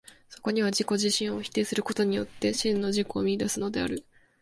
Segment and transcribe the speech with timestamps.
[0.29, 4.03] そこには自己自身を否定することによって、真の自己を見出すのである。